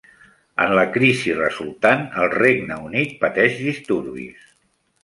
En 0.63 0.71
la 0.79 0.85
crisi 0.95 1.35
resultant, 1.41 2.01
el 2.23 2.33
Regne 2.39 2.81
Unit 2.89 3.17
pateix 3.27 3.63
disturbis. 3.71 4.53